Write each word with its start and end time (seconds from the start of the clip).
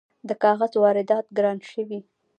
د 0.27 0.29
کاغذ 0.43 0.71
واردات 0.83 1.25
ګران 1.37 1.57
شوي؟ 1.71 1.99